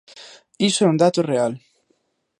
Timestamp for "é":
0.83-0.91